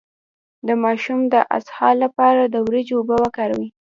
[0.67, 3.65] د ماشوم د اسهال لپاره د وریجو اوبه ورکړئ